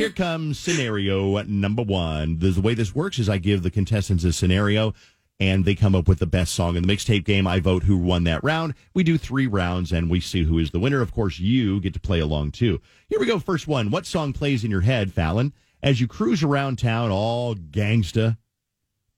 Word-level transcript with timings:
Here 0.00 0.08
comes 0.08 0.58
scenario 0.58 1.42
number 1.42 1.82
one. 1.82 2.38
The, 2.38 2.48
the 2.48 2.62
way 2.62 2.72
this 2.72 2.94
works 2.94 3.18
is 3.18 3.28
I 3.28 3.36
give 3.36 3.62
the 3.62 3.70
contestants 3.70 4.24
a 4.24 4.32
scenario 4.32 4.94
and 5.38 5.66
they 5.66 5.74
come 5.74 5.94
up 5.94 6.08
with 6.08 6.20
the 6.20 6.26
best 6.26 6.54
song 6.54 6.74
in 6.76 6.82
the 6.82 6.88
mixtape 6.90 7.26
game. 7.26 7.46
I 7.46 7.60
vote 7.60 7.82
who 7.82 7.98
won 7.98 8.24
that 8.24 8.42
round. 8.42 8.72
We 8.94 9.02
do 9.02 9.18
three 9.18 9.46
rounds 9.46 9.92
and 9.92 10.08
we 10.08 10.18
see 10.20 10.44
who 10.44 10.58
is 10.58 10.70
the 10.70 10.80
winner. 10.80 11.02
Of 11.02 11.12
course, 11.12 11.38
you 11.38 11.82
get 11.82 11.92
to 11.92 12.00
play 12.00 12.18
along 12.18 12.52
too. 12.52 12.80
Here 13.10 13.20
we 13.20 13.26
go. 13.26 13.38
First 13.38 13.68
one. 13.68 13.90
What 13.90 14.06
song 14.06 14.32
plays 14.32 14.64
in 14.64 14.70
your 14.70 14.80
head, 14.80 15.12
Fallon, 15.12 15.52
as 15.82 16.00
you 16.00 16.08
cruise 16.08 16.42
around 16.42 16.78
town 16.78 17.10
all 17.10 17.54
gangsta 17.54 18.38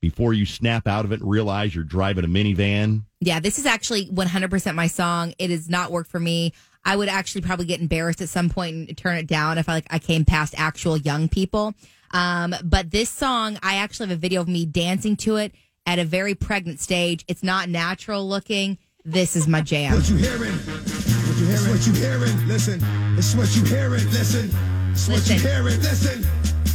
before 0.01 0.33
you 0.33 0.45
snap 0.45 0.89
out 0.89 1.05
of 1.05 1.13
it 1.13 1.21
and 1.21 1.31
realize 1.31 1.77
you're 1.77 1.85
driving 1.85 2.25
a 2.25 2.29
minivan? 2.29 3.05
Yeah, 3.21 3.39
this 3.39 3.61
is 3.61 3.67
actually 3.67 4.07
100% 4.07 4.75
my 4.75 4.89
song. 4.89 5.33
It 5.39 5.51
has 5.51 5.71
not 5.71 5.93
worked 5.93 6.11
for 6.11 6.19
me. 6.19 6.53
I 6.85 6.97
would 6.97 7.09
actually 7.09 7.43
probably 7.43 7.67
get 7.67 7.81
embarrassed 7.81 8.21
at 8.21 8.29
some 8.29 8.49
point 8.49 8.89
and 8.89 8.97
turn 8.97 9.17
it 9.17 9.27
down 9.27 9.59
if 9.59 9.69
I 9.69 9.75
like 9.75 9.87
I 9.91 9.99
came 9.99 10.25
past 10.25 10.55
actual 10.57 10.97
young 10.97 11.29
people. 11.29 11.75
Um, 12.11 12.55
but 12.65 12.91
this 12.91 13.09
song, 13.09 13.59
I 13.63 13.77
actually 13.77 14.09
have 14.09 14.19
a 14.19 14.21
video 14.21 14.41
of 14.41 14.49
me 14.49 14.67
dancing 14.67 15.17
to 15.19 15.37
it 15.37 15.55
at 15.87 15.99
a 15.99 16.05
very 16.05 16.35
pregnant 16.35 16.81
stage. 16.81 17.25
It's 17.29 17.43
not 17.43 17.69
natural 17.69 18.29
looking. 18.29 18.79
This 19.05 19.35
is 19.35 19.49
my 19.49 19.61
jam. 19.63 19.95
What 19.95 20.09
you 20.09 20.17
hearing? 20.17 20.53
What 20.53 21.39
you 21.39 21.47
hearing? 21.47 21.71
What 21.71 21.87
you 21.87 21.93
hearing? 21.95 22.49
Listen, 22.49 22.81
it's 23.19 23.35
what 23.35 23.55
you 23.57 23.65
hearing. 23.65 24.05
Listen, 24.11 24.51
it's 24.93 25.09
what 25.09 25.29
you 25.29 25.39
hearing. 25.39 25.81
Listen, 25.81 26.23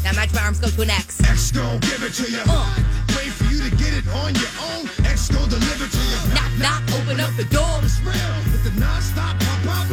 Now 0.04 0.14
match 0.14 0.34
my 0.34 0.42
arms 0.42 0.60
go 0.60 0.68
to 0.68 0.82
an 0.82 0.90
X. 0.90 1.22
X 1.24 1.52
gon' 1.52 1.80
give 1.82 2.04
it 2.04 2.14
to 2.16 2.32
you. 2.32 2.44
Wait 3.16 3.32
for 3.32 3.46
you 3.46 3.70
to 3.70 3.76
get 3.78 3.94
it 3.94 4.08
on 4.10 4.34
your 4.36 4.52
own. 4.72 4.90
X 5.06 5.30
gon' 5.30 5.48
deliver 5.48 5.88
to 5.88 5.98
you. 5.98 6.34
Knock, 6.34 6.52
knock, 6.60 6.84
open 7.00 7.20
up 7.20 7.32
the 7.38 7.46
door. 7.46 7.80
It's 7.84 8.02
real. 8.02 8.14
With 8.52 8.64
the 8.64 8.80
non-stop. 8.80 9.47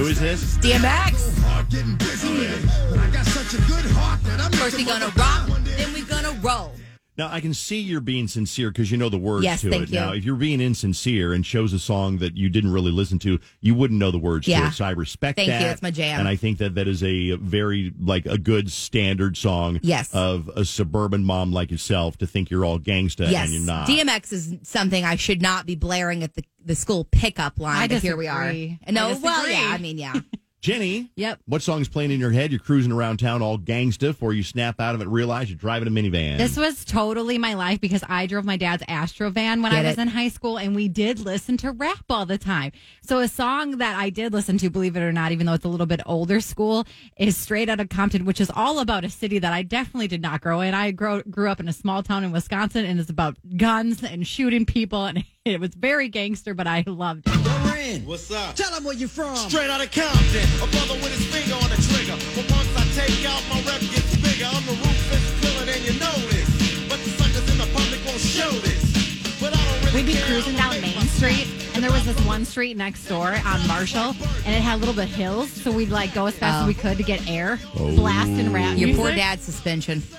Who 0.04 0.10
is 0.10 0.20
this? 0.20 0.58
DMX. 0.58 1.38
Hard 1.44 1.70
getting 1.70 1.96
busy 1.96 2.28
with 2.28 2.62
it. 2.62 2.90
But 2.90 2.98
I 2.98 3.10
got 3.10 3.24
such 3.24 3.54
a 3.54 3.62
good 3.66 3.90
heart 3.92 4.22
that 4.24 4.38
I'm 4.38 4.52
First 4.52 4.76
we 4.76 4.84
gonna 4.84 5.10
rock, 5.16 5.48
then 5.64 5.95
we 5.95 6.02
gonna 6.02 6.38
roll. 6.42 6.74
Now 7.16 7.28
I 7.32 7.40
can 7.40 7.54
see 7.54 7.80
you're 7.80 8.02
being 8.02 8.29
sincere 8.29 8.70
because 8.70 8.90
you 8.90 8.98
know 8.98 9.09
the 9.09 9.16
words 9.16 9.45
Yes, 9.45 9.62
to 9.62 9.70
thank 9.70 9.84
it. 9.84 9.88
you. 9.90 9.95
Now, 10.01 10.12
if 10.12 10.23
you're 10.24 10.34
being 10.37 10.60
insincere 10.60 11.32
and 11.32 11.46
shows 11.46 11.73
a 11.73 11.79
song 11.79 12.18
that 12.18 12.37
you 12.37 12.51
didn't 12.51 12.73
really 12.73 12.90
listen 12.90 13.18
to, 13.20 13.38
you 13.62 13.74
wouldn't 13.74 13.98
know 13.98 14.10
the 14.10 14.18
words 14.18 14.45
to 14.45 14.52
it. 14.52 14.73
So 14.73 14.84
I 14.84 14.90
respect 14.90 15.37
that. 15.37 15.46
Thank 15.46 15.59
you. 15.60 15.66
that. 15.68 15.73
It's 15.73 15.82
my 15.82 15.90
jam. 15.90 16.18
and 16.20 16.29
I 16.29 16.36
think 16.36 16.59
that 16.59 16.74
that 16.74 16.86
is 16.86 17.02
a 17.02 17.36
very 17.36 17.95
like 17.98 18.26
a 18.26 18.36
good 18.36 18.70
standard 18.70 19.38
song. 19.38 19.80
Yes. 19.82 20.12
of 20.12 20.51
a 20.54 20.66
suburban 20.66 21.24
mom 21.24 21.51
like 21.52 21.70
yourself 21.70 22.18
to 22.18 22.26
think 22.26 22.51
you're 22.51 22.66
all 22.66 22.79
gangsta 22.79 23.30
Yes, 23.30 23.45
and 23.45 23.54
you're 23.54 23.64
not. 23.64 23.88
DMX 23.88 24.32
is 24.34 24.54
something 24.64 25.02
I 25.04 25.16
should 25.16 25.40
not 25.40 25.64
be 25.64 25.76
blaring 25.76 26.23
at 26.24 26.34
the, 26.34 26.45
the 26.65 26.74
school 26.74 27.04
pickup 27.04 27.59
line. 27.59 27.76
I 27.76 27.88
but 27.88 28.02
here 28.02 28.16
we 28.16 28.29
are. 28.29 28.52
No, 28.52 29.18
well, 29.23 29.48
yeah, 29.48 29.70
I 29.73 29.79
mean, 29.79 29.98
yeah. 29.98 30.15
Jenny, 30.68 31.10
Yep. 31.16 31.40
what 31.45 31.60
song's 31.60 31.88
playing 31.90 32.10
in 32.10 32.18
your 32.18 32.30
head? 32.30 32.51
You're 32.51 32.59
cruising 32.59 32.90
around 32.90 33.18
town 33.18 33.43
all 33.43 33.59
gangsta 33.59 34.09
before 34.09 34.32
you 34.32 34.43
snap 34.43 34.80
out 34.80 34.95
of 34.95 35.02
it 35.02 35.04
and 35.04 35.12
realize 35.12 35.51
you're 35.51 35.59
driving 35.59 35.87
a 35.88 35.90
minivan. 35.90 36.38
This 36.38 36.57
was 36.57 36.87
totally 36.87 37.37
my 37.37 37.52
life 37.52 37.82
because 37.82 38.02
I 38.09 38.24
drove 38.26 38.46
my 38.46 38.57
dad's 38.57 38.82
Astro 38.88 39.29
van 39.29 39.60
when 39.60 39.73
Get 39.73 39.85
I 39.85 39.88
was 39.90 39.98
it. 39.98 40.01
in 40.01 40.09
high 40.09 40.29
school, 40.29 40.57
and 40.57 40.74
we 40.74 40.88
did 40.88 41.18
listen 41.20 41.59
to 41.59 41.70
rap 41.70 42.07
all 42.09 42.24
the 42.24 42.38
time. 42.38 42.73
So 43.02 43.18
a 43.18 43.29
song 43.29 43.76
that 43.76 43.98
I 43.98 44.09
did 44.09 44.32
listen 44.32 44.57
to, 44.57 44.70
believe 44.70 44.96
it 44.96 45.01
or 45.02 45.12
not, 45.12 45.32
even 45.32 45.45
though 45.45 45.52
it's 45.52 45.66
a 45.66 45.68
little 45.68 45.85
bit 45.85 46.01
older 46.07 46.40
school, 46.40 46.87
is 47.18 47.37
Straight 47.37 47.68
Outta 47.68 47.87
Compton, 47.87 48.24
which 48.24 48.40
is 48.40 48.51
all 48.57 48.79
about 48.79 49.04
a 49.04 49.10
city 49.10 49.38
that 49.40 49.52
I 49.52 49.60
definitely 49.65 50.09
did 50.09 50.23
not 50.23 50.40
grow 50.40 50.62
in. 50.62 50.73
I 50.73 50.92
grew 50.92 51.23
grew 51.24 51.51
up 51.51 51.60
in 51.60 51.68
a 51.68 51.74
small 51.74 52.02
town 52.02 52.24
in 52.24 52.32
Wisconsin, 52.32 52.87
and 52.87 52.98
it's 52.98 53.10
about 53.10 53.37
guns 53.59 54.02
and 54.02 54.26
shooting 54.26 54.65
people, 54.65 55.04
and 55.04 55.26
it 55.45 55.60
was 55.60 55.74
very 55.74 56.09
gangster, 56.09 56.54
but 56.54 56.66
I 56.66 56.85
loved 56.87 57.24
it. 57.26 57.63
Loren, 57.85 58.07
What's 58.07 58.30
up? 58.30 58.54
tell 58.57 58.71
them 58.71 58.85
where 58.85 58.95
you 58.95 59.09
from. 59.09 59.37
Straight 59.37 59.68
out 59.68 59.80
of 59.80 59.90
Compton, 59.90 60.49
a 60.63 60.66
brother 60.68 60.95
with 60.95 61.13
his 61.13 61.27
finger 61.27 61.54
on 61.54 61.68
the 61.68 61.77
trigger. 61.93 62.16
But 62.35 62.51
once 62.51 62.68
I 62.76 62.85
take 62.96 63.29
out, 63.29 63.43
my 63.51 63.60
rep 63.63 63.80
gets 63.80 64.16
bigger. 64.16 64.47
I'm 64.47 64.65
the 64.65 64.72
ruthless 64.72 65.25
villain, 65.43 65.69
and 65.69 65.82
you 65.84 65.93
know 66.00 66.15
this. 66.32 66.49
But 66.88 66.99
the 67.04 67.10
suckers 67.10 67.47
in 67.50 67.59
the 67.59 67.69
public 67.76 68.00
won't 68.06 68.21
show 68.21 68.50
this. 68.65 69.41
But 69.41 69.54
I 69.54 69.65
don't 69.65 69.84
really 69.84 70.03
We'd 70.03 70.15
be 70.15 70.21
cruising 70.22 70.56
down 70.56 70.81
Main 70.81 71.00
Street, 71.09 71.49
and 71.75 71.84
there 71.84 71.93
was 71.93 72.04
this 72.06 72.19
one 72.25 72.44
street 72.44 72.76
next 72.76 73.06
door 73.06 73.36
on 73.44 73.66
Marshall, 73.69 74.16
and 74.47 74.54
it 74.54 74.62
had 74.62 74.76
a 74.76 74.81
little 74.81 74.94
bit 74.94 75.04
of 75.04 75.14
hills, 75.14 75.50
so 75.50 75.70
we'd 75.70 75.91
like 75.91 76.14
go 76.14 76.26
as 76.26 76.34
fast 76.37 76.56
as 76.56 76.64
oh. 76.64 76.66
we 76.66 76.75
could 76.75 76.97
to 76.97 77.03
get 77.03 77.28
air, 77.28 77.58
oh. 77.76 77.94
blasting 77.97 78.53
rap 78.53 78.78
Your 78.78 78.88
music. 78.88 78.97
poor 78.97 79.14
dad's 79.14 79.42
suspension. 79.42 80.03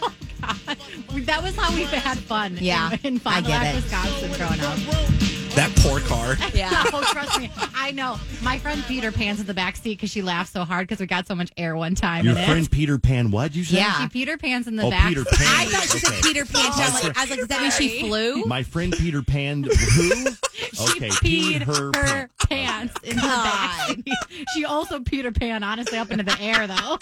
Oh, 0.47 1.19
that 1.21 1.41
was 1.41 1.55
how 1.55 1.73
we 1.73 1.85
had 1.85 2.19
fun. 2.19 2.55
Yeah, 2.61 2.91
in, 2.91 3.15
in 3.15 3.19
Fond 3.19 3.37
I 3.37 3.41
du 3.41 3.47
get 3.47 3.75
it. 3.75 3.83
Wisconsin, 3.83 4.31
growing 4.33 4.59
up. 4.59 5.34
That 5.55 5.71
poor 5.77 5.99
car. 6.01 6.37
Yeah. 6.53 6.69
No, 6.69 6.83
oh, 6.99 7.03
trust 7.11 7.39
me, 7.39 7.51
I 7.75 7.91
know. 7.91 8.17
My 8.41 8.57
friend 8.59 8.83
Peter 8.87 9.11
Pan's 9.11 9.39
in 9.39 9.45
the 9.45 9.53
back 9.53 9.75
seat 9.75 9.95
because 9.95 10.09
she 10.09 10.21
laughed 10.21 10.53
so 10.53 10.63
hard 10.63 10.87
because 10.87 10.99
we 11.01 11.05
got 11.05 11.27
so 11.27 11.35
much 11.35 11.51
air 11.57 11.75
one 11.75 11.95
time. 11.95 12.23
your 12.25 12.37
in 12.37 12.45
friend 12.45 12.65
it. 12.65 12.71
Peter 12.71 12.97
Pan. 12.97 13.29
What 13.31 13.55
you 13.55 13.63
say? 13.63 13.77
Yeah. 13.77 14.01
She 14.03 14.07
Peter 14.09 14.37
Pan's 14.37 14.67
in 14.67 14.75
the 14.75 14.83
Oh, 14.83 14.89
back. 14.89 15.09
Peter. 15.09 15.25
Pan. 15.25 15.47
I 15.47 15.65
thought 15.65 15.83
she 15.83 15.99
said 15.99 16.11
Okay. 16.13 16.21
Peter 16.21 16.45
Pan. 16.45 16.65
I 16.65 16.69
was 16.69 17.03
like, 17.03 17.17
I 17.17 17.21
was 17.21 17.29
like, 17.29 17.39
does 17.39 17.47
that 17.49 17.61
mean 17.61 17.71
she 17.71 17.99
flew? 18.01 18.43
My 18.45 18.63
friend 18.63 18.93
Peter 18.97 19.21
Pan. 19.21 19.63
Who? 19.63 20.25
Okay, 20.81 21.07
Peed 21.09 21.61
her. 21.63 21.91
her 21.95 22.29
pants 22.49 22.93
into 23.03 23.15
the 23.15 23.27
back 23.27 23.87
seat. 23.89 24.13
She 24.53 24.65
also 24.65 24.99
Peter 24.99 25.31
Pan, 25.31 25.63
honestly, 25.63 25.97
up 25.97 26.11
into 26.11 26.23
the 26.23 26.37
air 26.41 26.67
though. 26.67 26.97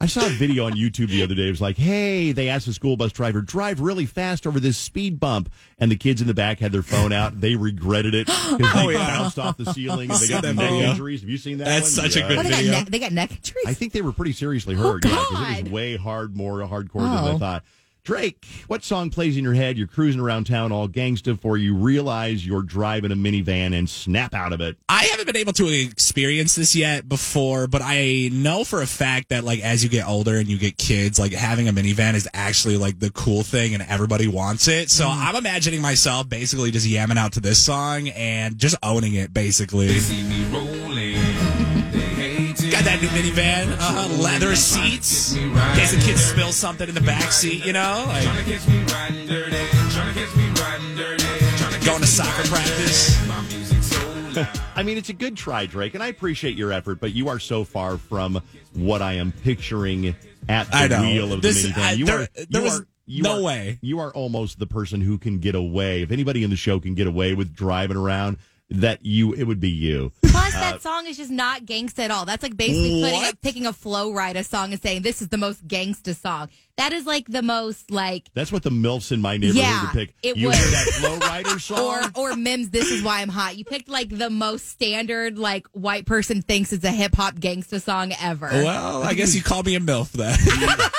I 0.00 0.06
saw 0.06 0.24
a 0.24 0.28
video 0.28 0.66
on 0.66 0.74
YouTube 0.74 1.08
the 1.08 1.24
other 1.24 1.34
day. 1.34 1.48
It 1.48 1.50
was 1.50 1.60
like, 1.60 1.76
hey, 1.76 2.30
they 2.30 2.48
asked 2.48 2.66
the 2.66 2.72
school 2.72 2.96
bus 2.96 3.10
driver, 3.10 3.40
drive 3.40 3.80
really 3.80 4.06
fast 4.06 4.46
over 4.46 4.60
this 4.60 4.78
speed 4.78 5.18
bump. 5.18 5.50
And 5.80 5.90
the 5.90 5.96
kids 5.96 6.20
in 6.20 6.28
the 6.28 6.34
back 6.34 6.60
had 6.60 6.70
their 6.70 6.82
phone 6.84 7.12
out. 7.12 7.40
They 7.40 7.56
regretted 7.56 8.14
it 8.14 8.28
because 8.28 8.58
they 8.58 8.64
Oh, 8.86 8.88
yeah. 8.90 8.98
bounced 9.18 9.40
off 9.40 9.56
the 9.56 9.72
ceiling 9.72 10.08
and 10.12 10.20
they 10.20 10.28
got 10.28 10.42
that 10.42 10.54
neck 10.54 10.70
video? 10.70 10.90
injuries. 10.90 11.22
Have 11.22 11.30
you 11.30 11.36
seen 11.36 11.58
that 11.58 11.64
That's 11.64 11.96
one? 11.98 12.10
such 12.10 12.22
a 12.22 12.28
good 12.28 12.38
Oh, 12.38 12.42
they 12.44 12.50
got, 12.50 12.56
video. 12.58 12.72
neck, 12.72 12.86
they 12.90 12.98
got 13.00 13.10
neck 13.12 13.30
injuries. 13.32 13.64
I 13.66 13.74
think 13.74 13.92
they 13.92 14.02
were 14.02 14.12
pretty 14.12 14.32
seriously 14.32 14.76
hurt. 14.76 15.02
Oh, 15.04 15.08
yeah, 15.08 15.16
'cause 15.16 15.30
it 15.30 15.34
God. 15.34 15.62
was 15.64 15.72
way 15.72 15.96
hard, 15.96 16.36
more 16.36 16.58
hardcore 16.60 17.00
than 17.02 17.08
I 17.08 17.30
Oh. 17.32 17.38
thought. 17.38 17.64
Drake, 18.08 18.46
what 18.68 18.82
song 18.82 19.10
plays 19.10 19.36
in 19.36 19.44
your 19.44 19.52
head? 19.52 19.76
You're 19.76 19.86
cruising 19.86 20.18
around 20.18 20.46
town 20.46 20.72
all 20.72 20.88
gangsta 20.88 21.24
before 21.24 21.58
you 21.58 21.74
realize 21.74 22.46
you're 22.46 22.62
driving 22.62 23.12
a 23.12 23.14
minivan 23.14 23.78
and 23.78 23.86
snap 23.86 24.32
out 24.32 24.54
of 24.54 24.62
it. 24.62 24.78
I 24.88 25.04
haven't 25.04 25.26
been 25.26 25.36
able 25.36 25.52
to 25.52 25.68
experience 25.68 26.54
this 26.54 26.74
yet 26.74 27.06
before, 27.06 27.66
but 27.66 27.82
I 27.84 28.30
know 28.32 28.64
for 28.64 28.80
a 28.80 28.86
fact 28.86 29.28
that 29.28 29.44
like 29.44 29.60
as 29.60 29.84
you 29.84 29.90
get 29.90 30.08
older 30.08 30.38
and 30.38 30.48
you 30.48 30.56
get 30.56 30.78
kids, 30.78 31.18
like 31.18 31.32
having 31.32 31.68
a 31.68 31.72
minivan 31.74 32.14
is 32.14 32.26
actually 32.32 32.78
like 32.78 32.98
the 32.98 33.10
cool 33.10 33.42
thing 33.42 33.74
and 33.74 33.82
everybody 33.82 34.26
wants 34.26 34.68
it. 34.68 34.88
So 34.90 35.04
mm. 35.04 35.14
I'm 35.14 35.36
imagining 35.36 35.82
myself 35.82 36.30
basically 36.30 36.70
just 36.70 36.86
yamming 36.86 37.18
out 37.18 37.32
to 37.32 37.40
this 37.40 37.62
song 37.62 38.08
and 38.08 38.56
just 38.56 38.76
owning 38.82 39.16
it 39.16 39.34
basically. 39.34 39.88
Got 42.78 42.84
that 42.84 43.02
new 43.02 43.08
minivan, 43.08 43.76
uh, 43.80 44.06
leather 44.22 44.54
seats, 44.54 45.34
in 45.34 45.52
case 45.74 45.90
the 45.90 46.00
kids 46.00 46.24
spill 46.24 46.52
something 46.52 46.88
in 46.88 46.94
the 46.94 47.00
back 47.00 47.32
seat, 47.32 47.66
you 47.66 47.72
know, 47.72 48.04
like 48.06 48.22
going 51.84 52.00
to 52.00 52.06
soccer 52.06 52.46
practice. 52.48 53.18
I 54.76 54.84
mean, 54.84 54.96
it's 54.96 55.08
a 55.08 55.12
good 55.12 55.36
try, 55.36 55.66
Drake, 55.66 55.94
and 55.94 56.02
I 56.04 56.06
appreciate 56.06 56.56
your 56.56 56.70
effort, 56.72 57.00
but 57.00 57.12
you 57.12 57.28
are 57.28 57.40
so 57.40 57.64
far 57.64 57.98
from 57.98 58.40
what 58.74 59.02
I 59.02 59.14
am 59.14 59.32
picturing 59.32 60.14
at 60.48 60.70
the 60.70 60.76
I 60.76 60.86
know. 60.86 61.00
wheel 61.02 61.32
of 61.32 61.42
This- 61.42 61.62
the 61.64 61.70
minivan. 61.70 61.78
I- 61.82 61.92
you 61.94 62.06
there- 62.06 62.20
are, 62.20 62.28
there 62.48 62.60
you 62.60 62.64
was 62.64 62.80
are, 62.80 62.86
you 63.06 63.22
no 63.24 63.38
are- 63.38 63.42
way. 63.42 63.78
You 63.82 63.98
are 63.98 64.12
almost 64.12 64.60
the 64.60 64.66
person 64.68 65.00
who 65.00 65.18
can 65.18 65.40
get 65.40 65.56
away. 65.56 66.02
If 66.02 66.12
anybody 66.12 66.44
in 66.44 66.50
the 66.50 66.56
show 66.56 66.78
can 66.78 66.94
get 66.94 67.08
away 67.08 67.34
with 67.34 67.56
driving 67.56 67.96
around, 67.96 68.36
that 68.70 69.04
you, 69.04 69.32
it 69.32 69.44
would 69.44 69.58
be 69.60 69.70
you. 69.70 70.12
Plus, 70.70 70.82
that 70.82 70.88
song 70.88 71.06
is 71.06 71.16
just 71.16 71.30
not 71.30 71.64
gangsta 71.64 72.00
at 72.00 72.10
all. 72.10 72.24
That's 72.24 72.42
like 72.42 72.56
basically 72.56 73.02
putting 73.02 73.20
What? 73.20 73.40
picking 73.40 73.66
a 73.66 73.72
Flo 73.72 74.10
Rida 74.12 74.44
song 74.44 74.72
and 74.72 74.80
saying 74.82 75.02
this 75.02 75.20
is 75.22 75.28
the 75.28 75.38
most 75.38 75.66
gangsta 75.66 76.14
song. 76.14 76.48
That 76.76 76.92
is 76.92 77.06
like 77.06 77.26
the 77.26 77.42
most 77.42 77.90
like 77.90 78.28
That's 78.34 78.52
what 78.52 78.62
the 78.62 78.70
MILFs 78.70 79.10
in 79.10 79.20
my 79.20 79.36
neighborhood 79.36 79.56
Yeah, 79.56 79.82
would 79.82 79.90
pick. 79.92 80.14
it 80.22 80.36
you 80.36 80.46
would. 80.48 80.56
hear 80.56 80.64
that 80.70 80.86
Flo 81.00 81.18
Rida 81.18 81.60
song? 81.60 82.12
or 82.16 82.32
or 82.32 82.36
Mims. 82.36 82.70
This 82.70 82.90
is 82.90 83.02
why 83.02 83.20
I'm 83.20 83.28
hot. 83.28 83.56
You 83.56 83.64
picked 83.64 83.88
like 83.88 84.08
the 84.16 84.30
most 84.30 84.68
standard 84.68 85.38
like 85.38 85.66
white 85.72 86.06
person 86.06 86.42
thinks 86.42 86.72
it's 86.72 86.84
a 86.84 86.90
hip 86.92 87.14
hop 87.16 87.34
gangsta 87.34 87.82
song 87.82 88.12
ever. 88.20 88.46
Well, 88.46 89.02
I 89.02 89.14
guess 89.14 89.34
you 89.34 89.42
call 89.42 89.62
me 89.62 89.74
a 89.74 89.80
MILF 89.80 90.12
then. 90.12 90.38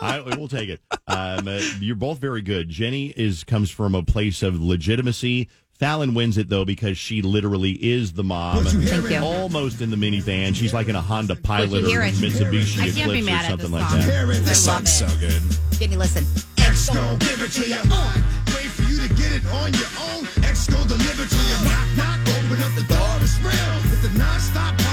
I 0.00 0.20
will 0.36 0.48
take 0.48 0.68
it. 0.68 0.80
Um, 1.08 1.48
uh, 1.48 1.60
you're 1.80 1.96
both 1.96 2.18
very 2.18 2.42
good. 2.42 2.68
Jenny 2.68 3.06
is 3.16 3.44
comes 3.44 3.70
from 3.70 3.94
a 3.94 4.02
place 4.02 4.42
of 4.42 4.60
legitimacy. 4.62 5.48
Fallon 5.78 6.14
wins 6.14 6.38
it 6.38 6.48
though 6.48 6.64
because 6.64 6.96
she 6.96 7.20
literally 7.22 7.72
is 7.72 8.12
the 8.14 8.24
mom, 8.24 8.64
Thank 8.64 9.10
you. 9.10 9.18
almost 9.18 9.82
in 9.82 9.90
the 9.90 9.96
minivan. 9.96 10.54
She's 10.56 10.72
like 10.72 10.88
in 10.88 10.96
a 10.96 11.00
Honda 11.02 11.36
Pilot 11.36 11.84
or 11.84 11.86
hearing? 11.88 12.14
Mitsubishi 12.14 12.80
I 12.80 12.90
can't 12.90 13.12
be 13.12 13.18
Eclipse 13.20 13.22
or 13.22 13.24
mad 13.26 13.44
at 13.44 13.50
something 13.50 13.70
this 13.70 13.72
like 13.72 13.90
song. 13.90 13.98
that. 14.00 14.10
Hearing 14.10 14.44
this 14.44 14.68
I 14.68 14.72
love 14.72 14.88
song's 14.88 15.12
so 15.12 15.20
good. 15.20 15.42
Jenny, 15.78 15.96
listen. 15.96 16.24
X 16.58 16.88
gon' 16.88 17.18
give 17.18 17.42
it 17.42 17.50
to 17.52 17.68
you. 17.68 17.76
Uh, 17.92 18.14
wait 18.56 18.72
for 18.72 18.82
you 18.88 19.06
to 19.06 19.14
get 19.14 19.32
it 19.36 19.44
on 19.52 19.72
your 19.74 19.90
own. 20.00 20.24
X 20.48 20.66
gon' 20.68 20.86
deliver 20.88 21.26
to 21.28 21.36
you. 21.36 21.56
Knock, 21.68 21.88
knock, 21.96 22.20
open 22.40 22.62
up 22.64 22.72
the 22.74 22.84
door. 22.88 23.08
It's 23.20 23.36
real. 23.44 23.74
With 23.90 24.00
the 24.00 24.18
non-stop 24.18 24.72
pop 24.78 24.80
out 24.80 24.80
from 24.80 24.85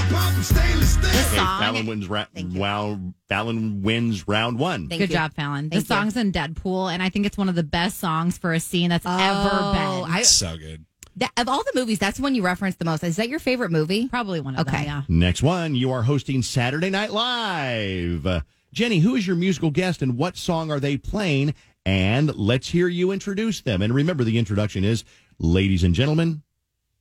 stainless 0.44 0.90
steel. 0.94 1.02
This 1.10 1.26
Okay, 1.28 1.36
song. 1.36 1.60
Fallon 1.60 1.86
wins. 1.86 2.08
Ra- 2.08 2.26
wow, 2.54 2.98
Fallon 3.28 3.82
wins 3.82 4.28
round 4.28 4.58
one. 4.58 4.88
Thank 4.88 5.00
Good 5.00 5.10
you. 5.10 5.16
job, 5.16 5.34
Fallon. 5.34 5.70
Thank 5.70 5.72
the 5.86 5.94
you. 5.94 6.00
song's 6.00 6.16
in 6.16 6.32
Deadpool, 6.32 6.92
and 6.92 7.02
I 7.02 7.08
think 7.08 7.26
it's 7.26 7.36
one 7.38 7.48
of 7.48 7.54
the 7.54 7.62
best 7.62 7.98
songs 7.98 8.38
for 8.38 8.52
a 8.52 8.60
scene 8.60 8.90
that's 8.90 9.06
Oh, 9.06 9.10
ever 9.18 9.72
been. 9.72 10.12
I, 10.14 10.22
so 10.22 10.56
good. 10.56 10.84
that, 11.16 11.30
of 11.36 11.48
all 11.48 11.62
the 11.64 11.72
movies, 11.74 11.98
that's 11.98 12.16
the 12.18 12.22
one 12.22 12.34
you 12.34 12.42
reference 12.44 12.76
the 12.76 12.84
most. 12.84 13.02
Is 13.04 13.16
that 13.16 13.28
your 13.28 13.38
favorite 13.40 13.70
movie? 13.70 14.08
Probably 14.08 14.40
one 14.40 14.54
of 14.56 14.66
Okay. 14.66 14.84
them. 14.84 14.86
Yeah. 14.86 15.02
Next 15.08 15.42
one, 15.42 15.74
you 15.74 15.90
are 15.92 16.02
hosting 16.02 16.42
Saturday 16.42 16.90
Night 16.90 17.12
Live. 17.12 18.26
Uh, 18.26 18.40
Jenny, 18.72 18.98
who 18.98 19.14
is 19.14 19.26
your 19.26 19.36
musical 19.36 19.70
guest 19.70 20.02
and 20.02 20.16
what 20.16 20.36
song 20.36 20.70
are 20.70 20.80
they 20.80 20.96
playing? 20.96 21.54
And 21.86 22.34
let's 22.34 22.68
hear 22.68 22.88
you 22.88 23.12
introduce 23.12 23.60
them. 23.60 23.82
And 23.82 23.94
remember, 23.94 24.24
the 24.24 24.38
introduction 24.38 24.84
is, 24.84 25.04
ladies 25.38 25.84
and 25.84 25.94
gentlemen, 25.94 26.42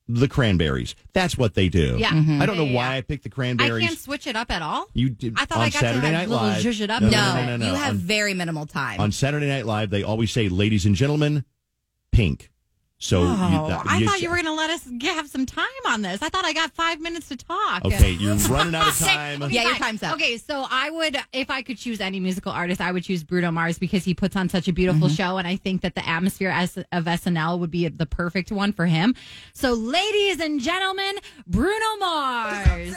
the 0.08 0.28
Cranberries. 0.28 0.96
That's 1.14 1.38
what 1.38 1.54
they 1.54 1.70
do. 1.70 1.96
Yeah. 1.98 2.10
Mm-hmm. 2.12 2.42
I 2.42 2.46
don't 2.46 2.58
know 2.58 2.64
Yeah, 2.64 2.70
yeah, 2.72 2.76
why 2.76 2.92
yeah. 2.92 2.98
I 2.98 3.02
picked 3.02 3.24
the 3.24 3.30
I 3.30 3.36
Cranberries. 3.36 3.86
can't 3.88 3.98
switch 4.00 4.28
it 4.28 4.36
up 4.36 4.52
at 4.52 4.62
all. 4.62 4.88
You 4.94 5.10
did 5.10 5.34
I 5.38 5.46
thought 5.46 5.60
on 5.60 5.64
I 5.64 5.70
got 5.70 5.80
to 5.80 5.86
Saturday 5.86 6.08
have 6.08 6.14
Night 6.14 6.30
little 6.30 6.46
Live. 6.48 6.62
zhuzh 6.64 6.82
it 6.82 6.90
up. 6.90 7.02
No, 7.02 7.10
No, 7.10 7.18
no, 7.18 7.36
no, 7.36 7.46
no, 7.46 7.58
no. 7.58 7.66
you 7.68 7.74
have 7.76 7.92
On- 7.92 7.98
very 7.98 8.34
minimal 8.34 8.66
time. 8.66 9.00
on 9.00 9.12
Saturday 9.12 9.48
Night 9.48 9.66
Live, 9.66 9.90
they 9.90 10.04
always 10.04 10.32
say, 10.32 10.50
"Ladies 10.50 10.86
and 10.86 10.96
gentlemen, 10.96 11.46
Pink." 12.12 12.52
So 13.04 13.20
Oh, 13.20 13.24
you, 13.26 13.68
that- 13.68 13.86
I 13.86 13.98
you- 13.98 14.08
thought 14.08 14.22
you 14.22 14.30
were 14.30 14.36
going 14.36 14.46
to 14.46 14.54
let 14.54 14.70
us 14.70 14.88
have 15.02 15.28
some 15.28 15.46
time 15.46 15.66
on 15.88 16.02
this. 16.04 16.22
I 16.22 16.30
thought 16.30 16.46
I 16.46 16.54
got 16.54 16.72
five 16.72 17.02
minutes 17.02 17.28
to 17.30 17.36
talk. 17.36 17.84
Okay, 17.84 18.12
you're 18.12 18.36
running 18.50 18.74
out 18.74 18.88
of 18.88 18.98
time. 18.98 19.44
Okay, 19.44 19.54
Yeah, 19.56 19.64
your 19.64 19.76
time's 19.76 20.02
up. 20.04 20.14
Okay, 20.14 20.38
so 20.38 20.66
I 20.72 20.90
would, 20.90 21.18
if 21.34 21.50
I 21.50 21.64
could 21.64 21.78
choose 21.78 22.00
any 22.00 22.22
musical 22.22 22.54
artist, 22.54 22.80
I 22.80 22.94
would 22.94 23.04
choose 23.04 23.26
Bruno 23.26 23.52
Mars 23.52 23.78
because 23.78 24.06
he 24.06 24.14
puts 24.14 24.38
on 24.38 24.48
such 24.48 24.70
a 24.70 24.74
beautiful 24.74 25.08
Mm-hmm. 25.10 25.16
show, 25.16 25.38
and 25.38 25.46
I 25.46 25.58
think 25.58 25.82
that 25.82 25.96
the 25.96 26.08
atmosphere 26.08 26.50
as, 26.50 26.78
of 26.78 27.04
SNL 27.04 27.60
would 27.60 27.72
be 27.72 27.90
the 27.90 28.06
perfect 28.06 28.54
one 28.54 28.72
for 28.72 28.86
him. 28.86 29.16
So, 29.54 29.74
ladies 29.74 30.40
and 30.40 30.62
gentlemen, 30.62 31.16
Bruno 31.46 31.98
Mars. 32.00 32.96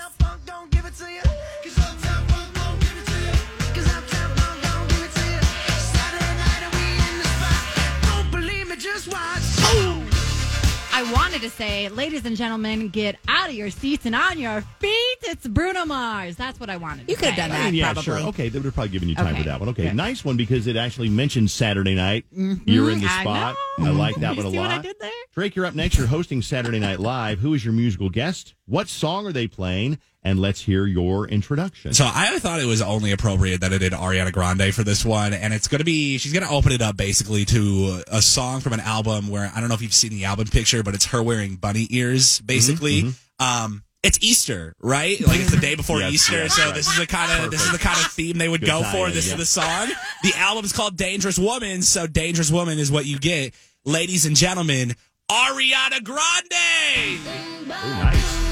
I 10.99 11.03
wanted 11.13 11.43
to 11.43 11.51
say, 11.51 11.91
ladies 11.91 12.25
and 12.25 12.35
gentlemen, 12.39 12.89
get 12.89 13.17
out 13.29 13.51
of 13.51 13.55
your 13.55 13.69
seats 13.69 14.07
and 14.07 14.15
on 14.15 14.39
your 14.39 14.63
feet. 14.79 15.19
It's 15.25 15.47
Bruno 15.47 15.85
Mars. 15.85 16.37
That's 16.37 16.59
what 16.59 16.71
I 16.71 16.79
wanted. 16.79 17.07
To 17.07 17.13
You 17.13 17.17
could 17.19 17.27
have 17.29 17.35
say. 17.35 17.43
done 17.43 17.51
I 17.53 17.59
that. 17.59 17.65
mean, 17.67 17.75
yeah, 17.75 17.93
probably. 17.93 18.03
sure. 18.03 18.19
Okay, 18.29 18.49
they 18.49 18.59
would 18.59 18.65
have 18.65 18.75
probably 18.75 18.89
given 18.93 19.11
you 19.11 19.15
time 19.15 19.27
Okay, 19.35 19.43
for 19.43 19.49
that 19.51 19.61
one. 19.61 19.69
Okay, 19.69 19.83
good. 19.89 19.95
nice 19.95 20.25
one 20.25 20.39
because 20.39 20.67
it 20.67 20.75
actually 20.77 21.11
mentions 21.11 21.53
Saturday 21.53 21.95
night. 21.95 22.25
Mm-hmm. 22.35 22.63
You're 22.65 22.91
in 22.93 23.01
the 23.03 23.09
I 23.11 23.21
spot. 23.21 23.57
know. 23.79 23.89
I 23.89 23.91
like 23.91 24.17
that 24.17 24.37
You 24.37 24.45
one 24.45 24.47
a 24.47 24.51
see 24.53 24.59
what 24.59 24.71
I 24.71 24.77
lot. 24.77 24.85
did 24.85 24.97
there? 24.99 25.11
Drake, 25.35 25.55
you're 25.55 25.67
up 25.67 25.75
next. 25.75 25.99
You're 25.99 26.07
hosting 26.07 26.41
Saturday 26.41 26.79
Night 26.79 26.99
Live. 26.99 27.41
Who 27.41 27.53
is 27.53 27.63
your 27.63 27.75
musical 27.75 28.09
guest? 28.09 28.55
What 28.65 28.89
song 28.89 29.27
are 29.27 29.33
they 29.33 29.47
playing? 29.47 29.99
And 30.27 30.41
let's 30.41 30.61
hear 30.61 30.85
your 30.87 31.29
introduction. 31.29 31.95
So 31.95 32.05
I 32.05 32.41
thought 32.41 32.59
it 32.59 32.67
was 32.67 32.83
only 32.83 33.13
appropriate 33.13 33.61
that 33.61 33.73
I 33.73 33.79
did 33.79 33.93
Ariana 33.93 34.33
Grande 34.33 34.75
for 34.75 34.83
this 34.83 35.05
one, 35.05 35.33
and 35.33 35.55
it's 35.55 35.69
going 35.69 35.79
to 35.79 35.85
be 35.85 36.19
she's 36.19 36.33
going 36.33 36.45
to 36.45 36.51
open 36.51 36.73
it 36.73 36.83
up 36.83 36.97
basically 36.97 37.45
to 37.45 38.03
a 38.09 38.21
song 38.21 38.59
from 38.59 38.73
an 38.73 38.81
album 38.81 39.29
where 39.29 39.53
I 39.55 39.61
don't 39.61 39.69
know 39.69 39.77
if 39.77 39.83
you've 39.83 39.95
seen 39.95 40.11
the 40.11 40.25
album 40.25 40.49
picture, 40.49 40.83
but 40.83 40.95
it's 40.97 41.07
her 41.07 41.23
wearing 41.23 41.55
bunny 41.55 41.87
ears 41.91 42.41
basically. 42.41 43.05
Um, 43.39 43.85
it's 44.03 44.19
Easter, 44.21 44.75
right? 44.81 45.21
Like 45.21 45.39
it's 45.39 45.53
the 45.53 45.61
day 45.61 45.77
before 45.77 46.01
Yes, 46.01 46.13
Easter, 46.15 46.39
yes, 46.39 46.55
so 46.55 46.65
right. 46.65 46.75
this 46.75 46.89
is 46.89 46.99
the 46.99 47.07
kind 47.07 47.45
of 47.45 47.53
this 47.53 47.65
is 47.65 47.71
the 47.71 47.79
kind 47.79 47.97
of 47.97 48.07
theme 48.11 48.37
they 48.37 48.49
would 48.49 48.63
Good 48.63 48.67
go 48.67 48.83
for. 48.83 49.09
This 49.11 49.29
yeah. 49.29 49.35
is 49.35 49.39
the 49.39 49.47
song. 49.47 49.89
The 50.25 50.33
album's 50.39 50.73
called 50.73 50.97
Dangerous 50.97 51.39
Woman, 51.39 51.83
so 51.83 52.09
Dangerous 52.09 52.51
Woman 52.51 52.81
is 52.81 52.91
what 52.91 53.07
you 53.07 53.21
get, 53.21 53.55
ladies 53.85 54.27
and 54.27 54.35
gentlemen. 54.35 54.97
Ariana 55.31 56.03
Grande. 56.03 57.21
Oh, 57.29 58.03
nice. 58.03 58.46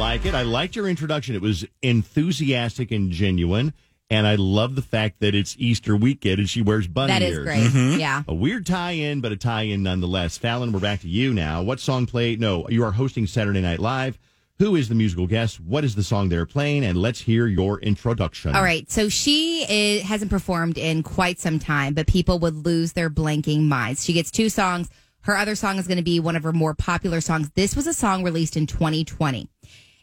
Like 0.00 0.24
it. 0.24 0.34
I 0.34 0.42
liked 0.42 0.76
your 0.76 0.88
introduction. 0.88 1.34
It 1.34 1.42
was 1.42 1.64
enthusiastic 1.82 2.90
and 2.90 3.12
genuine. 3.12 3.74
And 4.08 4.26
I 4.26 4.34
love 4.36 4.74
the 4.74 4.82
fact 4.82 5.20
that 5.20 5.34
it's 5.36 5.54
Easter 5.58 5.94
weekend 5.94 6.40
and 6.40 6.48
she 6.50 6.62
wears 6.62 6.88
bunny 6.88 7.12
That 7.12 7.22
is 7.22 7.36
ears. 7.36 7.44
great. 7.44 7.62
Mm-hmm. 7.70 8.00
Yeah. 8.00 8.22
A 8.26 8.34
weird 8.34 8.66
tie 8.66 8.92
in, 8.92 9.20
but 9.20 9.30
a 9.30 9.36
tie 9.36 9.62
in 9.64 9.82
nonetheless. 9.84 10.36
Fallon, 10.38 10.72
we're 10.72 10.80
back 10.80 11.02
to 11.02 11.08
you 11.08 11.32
now. 11.34 11.62
What 11.62 11.78
song 11.80 12.06
played? 12.06 12.40
No, 12.40 12.66
you 12.70 12.82
are 12.82 12.90
hosting 12.92 13.26
Saturday 13.26 13.60
Night 13.60 13.78
Live. 13.78 14.18
Who 14.58 14.74
is 14.74 14.88
the 14.88 14.94
musical 14.94 15.26
guest? 15.26 15.60
What 15.60 15.84
is 15.84 15.94
the 15.94 16.02
song 16.02 16.28
they're 16.28 16.44
playing? 16.46 16.82
And 16.84 16.98
let's 16.98 17.20
hear 17.20 17.46
your 17.46 17.78
introduction. 17.80 18.56
All 18.56 18.62
right. 18.62 18.90
So 18.90 19.08
she 19.10 19.64
is, 19.68 20.02
hasn't 20.02 20.30
performed 20.30 20.76
in 20.78 21.02
quite 21.02 21.38
some 21.38 21.58
time, 21.58 21.92
but 21.94 22.06
people 22.06 22.38
would 22.40 22.64
lose 22.66 22.94
their 22.94 23.10
blanking 23.10 23.62
minds. 23.68 24.04
She 24.04 24.12
gets 24.14 24.30
two 24.30 24.48
songs. 24.48 24.88
Her 25.20 25.36
other 25.36 25.54
song 25.54 25.76
is 25.78 25.86
going 25.86 25.98
to 25.98 26.02
be 26.02 26.18
one 26.18 26.34
of 26.36 26.42
her 26.42 26.52
more 26.52 26.74
popular 26.74 27.20
songs. 27.20 27.50
This 27.50 27.76
was 27.76 27.86
a 27.86 27.92
song 27.94 28.24
released 28.24 28.56
in 28.56 28.66
2020. 28.66 29.48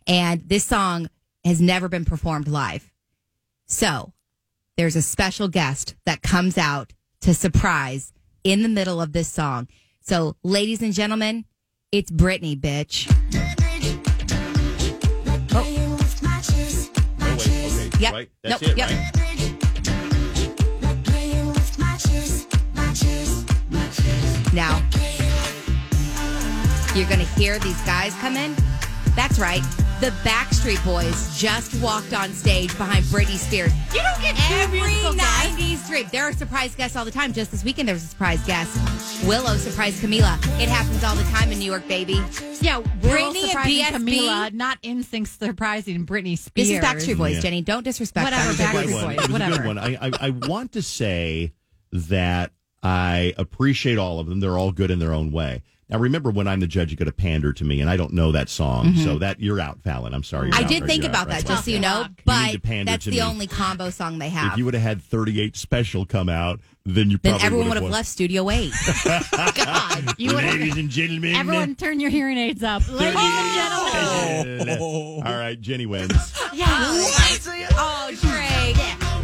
And 0.08 0.48
this 0.48 0.64
song 0.66 1.10
has 1.44 1.60
never 1.62 1.88
been 1.90 2.06
performed 2.06 2.48
live. 2.48 2.90
So 3.68 4.14
there's 4.78 4.96
a 4.96 5.02
special 5.02 5.48
guest 5.48 5.96
that 6.06 6.22
comes 6.22 6.58
out 6.58 6.94
to 7.22 7.34
surprise 7.34 8.14
in 8.44 8.64
the 8.64 8.70
middle 8.70 9.02
of 9.02 9.12
this 9.12 9.28
song. 9.28 9.68
So, 10.02 10.38
ladies 10.44 10.82
and 10.82 10.94
gentlemen, 10.94 11.44
it's 11.92 12.10
Britney, 12.12 12.58
bitch. 12.60 13.08
Playing 15.50 15.92
with 15.92 16.24
matches, 16.24 16.90
Oh, 17.20 17.36
wait. 17.36 17.42
Okay. 17.42 17.90
Yep. 18.00 18.14
Right? 18.14 18.30
That's 18.44 18.62
Nope. 18.62 18.72
it, 18.72 18.78
Yep. 18.78 18.90
right? 18.90 19.12
Playing 21.04 21.48
with 21.50 21.80
matches, 21.80 22.48
matches. 22.74 23.44
Now, 24.54 24.78
you're 26.96 27.08
going 27.10 27.20
to 27.20 27.26
hear 27.38 27.60
these 27.60 27.82
guys 27.82 28.14
come 28.16 28.38
in. 28.38 28.56
That's 29.18 29.38
right. 29.40 29.62
The 30.00 30.12
Backstreet 30.24 30.84
Boys 30.86 31.36
just 31.36 31.74
walked 31.82 32.14
on 32.14 32.32
stage 32.32 32.70
behind 32.78 33.04
Britney 33.06 33.36
Spears. 33.38 33.74
You 33.92 34.02
don't 34.04 34.22
get 34.22 34.36
two 34.36 34.54
Every 34.54 34.80
musical 34.82 35.14
guests. 35.14 35.56
90s 35.60 35.88
dream. 35.90 36.06
There 36.12 36.24
are 36.26 36.34
surprise 36.34 36.76
guests 36.76 36.96
all 36.96 37.04
the 37.04 37.10
time. 37.10 37.34
Just 37.34 37.50
this 37.50 37.64
weekend, 37.64 37.88
there 37.90 37.96
was 37.96 38.04
a 38.04 38.08
surprise 38.08 38.40
guest. 38.46 38.78
Willow 39.26 39.58
surprised 39.58 40.04
Camila. 40.04 40.38
It 40.62 40.70
happens 40.70 41.04
all 41.04 41.16
the 41.16 41.24
time 41.32 41.52
in 41.52 41.58
New 41.58 41.66
York, 41.66 41.88
baby. 41.88 42.14
Yeah, 42.62 42.82
Britney 43.02 43.02
Britney 43.02 43.42
and 43.42 43.50
surprising 43.50 44.06
BSB. 44.06 44.20
Camila, 44.20 44.54
not 44.54 44.82
NSYNC 44.84 45.28
surprising 45.28 46.06
Britney 46.06 46.38
Spears. 46.38 46.68
This 46.68 46.78
is 46.78 46.84
Backstreet 46.86 47.18
Boys, 47.18 47.36
Yeah. 47.36 47.42
Jenny. 47.42 47.62
Don't 47.64 47.84
disrespect 47.84 48.24
Whatever, 48.26 48.54
them. 48.54 48.76
It 48.76 48.86
was 48.86 48.86
a 48.86 48.86
Backstreet 48.86 48.86
good 48.86 48.94
one. 48.94 49.04
Boys, 49.04 49.14
It 49.16 49.18
was 49.18 49.30
a 49.30 49.32
whatever. 49.34 49.58
good 49.58 49.66
one. 49.66 49.78
I, 49.80 49.96
I, 50.00 50.12
I 50.22 50.30
want 50.30 50.74
to 50.74 50.84
say 50.84 51.54
that 51.92 52.52
I 52.84 53.34
appreciate 53.38 53.98
all 53.98 54.20
of 54.20 54.28
them. 54.28 54.40
They're 54.42 54.58
all 54.60 54.72
good 54.72 54.92
in 54.92 55.00
their 55.00 55.14
own 55.14 55.32
way. 55.32 55.64
Now, 55.90 56.00
remember, 56.00 56.30
when 56.32 56.50
I'm 56.50 56.60
the 56.60 56.68
judge, 56.68 56.92
you 56.92 56.98
got 56.98 57.06
to 57.06 57.14
pander 57.14 57.54
to 57.54 57.64
me, 57.64 57.80
and 57.80 57.90
I 57.90 57.96
don't 57.96 58.12
know 58.12 58.34
that 58.34 58.50
song, 58.50 58.94
so 58.96 59.20
that 59.20 59.40
you're 59.40 59.60
out, 59.62 59.80
Fallon. 59.84 60.14
I'm 60.14 60.22
sorry. 60.24 60.48
you're 60.48 60.56
Mm-hmm. 60.56 60.62
I 60.62 60.66
out, 60.66 60.70
did 60.70 60.82
right? 60.82 60.90
think 60.92 61.04
about 61.06 61.22
out, 61.22 61.28
that, 61.30 61.36
right? 61.36 61.46
just 61.46 61.64
so 61.66 61.72
you 61.72 61.80
know. 61.80 62.06
But 62.26 62.52
to 62.52 62.60
pander 62.60 62.92
that's 62.92 63.06
the 63.06 63.12
me. 63.12 63.22
only 63.22 63.48
combo 63.48 63.90
song 63.90 64.20
they 64.20 64.28
have. 64.28 64.52
If 64.52 64.58
you 64.58 64.66
would 64.66 64.74
have 64.74 64.84
had 64.84 65.02
38 65.02 65.56
special 65.56 66.06
come 66.06 66.28
out, 66.28 66.60
then 66.86 67.10
you 67.10 67.18
then 67.22 67.32
probably 67.34 67.46
everyone 67.46 67.68
would 67.70 67.76
would 67.76 67.84
have 67.84 67.92
left 67.94 68.10
Studio 68.10 68.50
8. 68.50 68.72
God. 69.56 70.14
You 70.18 70.34
Ladies 70.34 70.76
and 70.78 70.90
gentlemen, 70.90 71.36
Everyone 71.36 71.76
turn 71.76 72.00
your 72.02 72.10
hearing 72.10 72.38
aids 72.38 72.64
up. 72.64 72.86
Ladies 72.90 73.16
and 73.22 73.54
gentlemen. 73.56 74.78
Oh. 74.82 75.22
All 75.26 75.38
right, 75.38 75.60
Jenny 75.60 75.86
wins. 75.86 76.12
Yeah. 76.54 76.66
Oh, 76.70 78.10
Drake. 78.20 78.76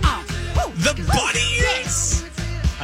oh, 0.06 0.72
The 0.78 0.94
bunny 1.12 1.80
ears. 1.80 2.13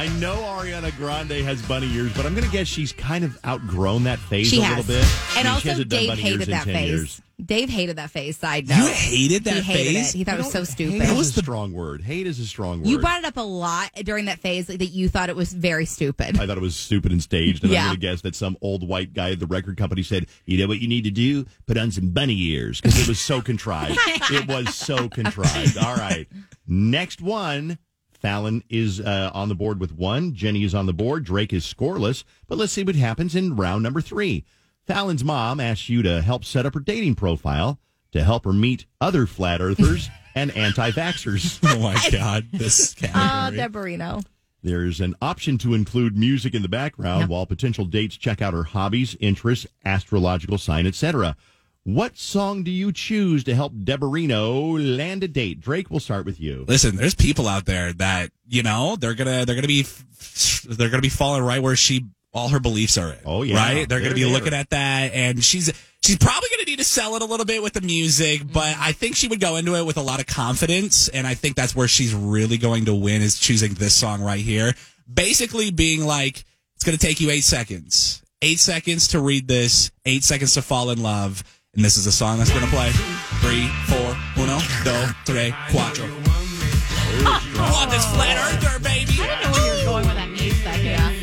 I 0.00 0.08
know 0.18 0.34
Ariana 0.36 0.96
Grande 0.96 1.32
has 1.44 1.60
bunny 1.60 1.86
ears, 1.94 2.10
but 2.16 2.24
I'm 2.24 2.34
going 2.34 2.46
to 2.46 2.50
guess 2.50 2.66
she's 2.66 2.90
kind 2.90 3.22
of 3.22 3.38
outgrown 3.44 4.04
that 4.04 4.18
phase 4.18 4.46
She 4.48 4.60
a 4.60 4.64
has. 4.64 4.88
little 4.88 5.02
bit. 5.02 5.04
I 5.04 5.40
And 5.40 5.44
mean, 5.44 5.72
also, 5.74 5.84
Dave 5.84 6.18
hated 6.18 6.48
that 6.48 6.64
10 6.64 6.74
face. 6.74 6.88
years. 6.88 7.22
Dave 7.44 7.68
hated 7.68 7.96
that 7.96 8.10
face. 8.10 8.38
Side 8.38 8.66
note. 8.66 8.76
You 8.78 8.86
hated 8.88 9.44
that 9.44 9.56
he 9.56 9.60
hated 9.60 9.94
face? 9.96 10.14
it. 10.14 10.16
He 10.16 10.24
thought 10.24 10.36
it 10.36 10.38
was 10.38 10.50
so 10.52 10.64
stupid. 10.64 11.02
Hate 11.02 11.18
is 11.18 11.36
a 11.36 11.40
strong 11.42 11.74
word. 11.74 12.00
Hate 12.00 12.26
is 12.26 12.40
a 12.40 12.46
strong 12.46 12.78
word. 12.80 12.86
You 12.88 12.98
brought 12.98 13.18
it 13.18 13.26
up 13.26 13.36
a 13.36 13.42
lot 13.42 13.90
during 14.02 14.24
that 14.24 14.38
phase 14.38 14.68
that 14.68 14.82
you 14.86 15.10
thought 15.10 15.28
it 15.28 15.36
was 15.36 15.52
very 15.52 15.84
stupid. 15.84 16.40
I 16.40 16.46
thought 16.46 16.56
it 16.56 16.62
was 16.62 16.76
stupid 16.76 17.12
and 17.12 17.22
staged, 17.22 17.62
and 17.62 17.70
Yeah. 17.70 17.80
I'm 17.80 17.86
going 17.88 17.96
to 17.96 18.00
guess 18.00 18.22
that 18.22 18.34
some 18.34 18.56
old 18.62 18.88
white 18.88 19.12
guy 19.12 19.32
at 19.32 19.38
the 19.38 19.46
record 19.46 19.76
company 19.76 20.02
said, 20.02 20.28
"You 20.46 20.56
know 20.58 20.66
what 20.66 20.80
you 20.80 20.88
need 20.88 21.04
to 21.04 21.10
do? 21.10 21.44
Put 21.66 21.76
on 21.76 21.90
some 21.90 22.08
bunny 22.08 22.40
ears," 22.52 22.80
because 22.80 22.98
it 22.98 23.06
was 23.06 23.20
so 23.20 23.42
contrived. 23.42 23.98
it 24.06 24.48
was 24.48 24.74
so 24.74 25.10
contrived. 25.10 25.76
All 25.76 25.96
right, 25.96 26.26
next 26.66 27.20
one. 27.20 27.78
Fallon 28.20 28.62
is 28.68 29.00
uh, 29.00 29.30
on 29.32 29.48
the 29.48 29.54
board 29.54 29.80
with 29.80 29.92
one. 29.92 30.34
Jenny 30.34 30.62
is 30.64 30.74
on 30.74 30.86
the 30.86 30.92
board. 30.92 31.24
Drake 31.24 31.52
is 31.52 31.64
scoreless. 31.64 32.24
But 32.48 32.58
let's 32.58 32.72
see 32.72 32.82
what 32.84 32.94
happens 32.96 33.34
in 33.34 33.56
round 33.56 33.82
number 33.82 34.00
three. 34.00 34.44
Fallon's 34.86 35.24
mom 35.24 35.60
asks 35.60 35.88
you 35.88 36.02
to 36.02 36.20
help 36.22 36.44
set 36.44 36.66
up 36.66 36.74
her 36.74 36.80
dating 36.80 37.14
profile 37.14 37.78
to 38.12 38.22
help 38.24 38.44
her 38.44 38.52
meet 38.52 38.86
other 39.00 39.26
flat 39.26 39.60
earthers 39.60 40.08
and 40.34 40.50
anti-vaxxers. 40.56 41.58
Oh 41.76 41.78
my 41.80 41.96
god, 42.10 42.48
this 42.52 42.94
Oh, 43.02 43.06
category. 43.06 43.96
Deborino. 43.96 44.24
There's 44.62 45.00
an 45.00 45.14
option 45.22 45.56
to 45.58 45.72
include 45.72 46.18
music 46.18 46.54
in 46.54 46.60
the 46.62 46.68
background 46.68 47.20
Yep. 47.22 47.28
while 47.30 47.46
potential 47.46 47.86
dates 47.86 48.16
check 48.18 48.42
out 48.42 48.52
her 48.52 48.64
hobbies, 48.64 49.16
interests, 49.20 49.66
astrological 49.86 50.58
sign, 50.58 50.86
etc. 50.86 51.34
What 51.84 52.18
song 52.18 52.62
do 52.62 52.70
you 52.70 52.92
choose 52.92 53.44
to 53.44 53.54
help 53.54 53.72
Deborino 53.72 54.96
land 54.96 55.24
a 55.24 55.28
date? 55.28 55.60
Drake, 55.60 55.90
we'll 55.90 56.00
start 56.00 56.26
with 56.26 56.38
you. 56.38 56.64
Listen, 56.68 56.96
there's 56.96 57.14
people 57.14 57.48
out 57.48 57.64
there 57.64 57.92
that 57.94 58.30
you 58.46 58.62
know 58.62 58.96
they're 58.96 59.14
gonna 59.14 59.44
they're 59.46 59.54
gonna 59.54 59.66
be 59.66 59.86
they're 60.68 60.90
gonna 60.90 61.00
be 61.00 61.08
falling 61.08 61.42
right 61.42 61.62
where 61.62 61.76
she 61.76 62.06
all 62.32 62.48
her 62.48 62.60
beliefs 62.60 62.96
are 62.96 63.12
in. 63.12 63.18
Oh, 63.24 63.42
yeah. 63.42 63.56
right. 63.56 63.88
They're 63.88 63.98
going 63.98 64.02
They're 64.02 64.08
to 64.10 64.14
be 64.14 64.22
there. 64.22 64.32
looking 64.32 64.54
at 64.54 64.70
that, 64.70 65.12
and 65.12 65.42
she's 65.42 65.72
she's 66.02 66.16
probably 66.18 66.48
going 66.50 66.64
to 66.64 66.70
need 66.70 66.78
to 66.78 66.84
sell 66.84 67.16
it 67.16 67.22
a 67.22 67.24
little 67.24 67.46
bit 67.46 67.62
with 67.62 67.72
the 67.72 67.80
music, 67.80 68.42
but 68.52 68.74
mm-hmm. 68.74 68.82
I 68.82 68.92
think 68.92 69.16
she 69.16 69.28
would 69.28 69.40
go 69.40 69.56
into 69.56 69.74
it 69.74 69.84
with 69.84 69.96
a 69.96 70.02
lot 70.02 70.20
of 70.20 70.26
confidence, 70.26 71.08
and 71.08 71.26
I 71.26 71.34
think 71.34 71.56
that's 71.56 71.74
where 71.74 71.88
she's 71.88 72.14
really 72.14 72.58
going 72.58 72.84
to 72.86 72.94
win 72.94 73.22
is 73.22 73.38
choosing 73.38 73.74
this 73.74 73.94
song 73.94 74.22
right 74.22 74.40
here. 74.40 74.74
Basically, 75.12 75.70
being 75.70 76.04
like, 76.04 76.44
it's 76.76 76.84
going 76.84 76.96
to 76.96 77.04
take 77.04 77.20
you 77.20 77.30
eight 77.30 77.44
seconds, 77.44 78.22
eight 78.42 78.60
seconds 78.60 79.08
to 79.08 79.20
read 79.20 79.48
this, 79.48 79.90
eight 80.04 80.22
seconds 80.22 80.54
to 80.54 80.62
fall 80.62 80.90
in 80.90 81.02
love, 81.02 81.42
and 81.76 81.84
this 81.84 81.96
is 81.96 82.06
a 82.06 82.12
song 82.12 82.38
that's 82.38 82.50
going 82.50 82.64
to 82.64 82.70
play. 82.70 82.90
Three, 83.40 83.68
four, 83.86 84.16
uno, 84.42 84.58
dos, 84.84 85.12
tres, 85.24 85.52
cuatro. 85.70 86.08
I 87.22 87.70
want 87.72 87.90
this 87.90 88.04
flat 88.12 88.36
earther, 88.54 88.78
baby. 88.82 89.12
I 89.20 89.26
didn't 89.26 89.42
know 89.42 89.50
where 89.52 89.66
you 89.66 89.78
were 89.78 89.84
going 89.84 90.06
with 90.06 90.16
that 90.16 90.28
eight 90.42 90.52
seconds. 90.64 91.16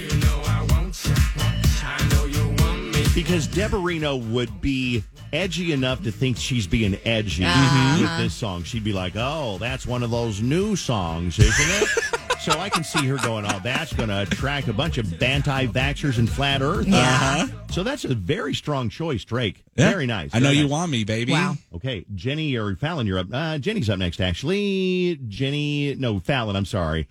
Because 3.14 3.48
Deborino 3.48 4.24
would 4.32 4.62
be 4.62 5.04
edgy 5.34 5.74
enough 5.74 6.04
to 6.04 6.12
think 6.12 6.38
she's 6.38 6.66
being 6.68 6.98
edgy 7.04 7.44
Uh-huh. 7.44 8.02
with 8.02 8.18
this 8.24 8.34
song. 8.34 8.64
She'd 8.64 8.84
be 8.86 8.94
like, 8.94 9.14
"Oh, 9.16 9.58
that's 9.58 9.86
one 9.88 10.04
of 10.04 10.12
those 10.12 10.40
new 10.42 10.76
songs, 10.78 11.38
isn't 11.40 11.54
it?" 11.82 11.90
so 12.48 12.58
I 12.60 12.70
can 12.70 12.84
see 12.84 13.06
her 13.08 13.18
going, 13.18 13.46
"Oh, 13.46 13.60
that's 13.62 13.92
going 13.94 14.08
to 14.08 14.22
attract 14.22 14.70
a 14.70 14.74
bunch 14.74 14.98
of 14.98 15.22
anti-vaxxers 15.22 16.18
and 16.18 16.30
flat 16.30 16.62
Earth." 16.62 16.88
Yeah. 16.88 16.98
Uh-huh. 16.98 17.48
So 17.72 17.84
that's 17.84 18.06
a 18.06 18.16
very 18.16 18.54
strong 18.54 18.90
choice, 18.90 19.26
Drake. 19.26 19.66
Yeah. 19.76 19.90
Very 19.90 20.06
nice. 20.06 20.32
I 20.34 20.40
know 20.40 20.46
Very 20.46 20.60
you 20.60 20.68
want 20.68 20.90
me, 20.92 21.04
baby. 21.04 21.34
Wow. 21.34 21.56
Okay, 21.76 22.06
Jenny 22.16 22.56
or 22.56 22.76
Fallon, 22.78 23.06
you're 23.06 23.20
up. 23.20 23.28
Uh, 23.32 23.58
Jenny's 23.58 23.90
up 23.90 24.00
next, 24.00 24.22
actually. 24.22 25.20
Jenny, 25.28 25.96
no, 25.96 26.20
Fallon. 26.20 26.56
I'm 26.56 26.66
sorry. 26.66 27.08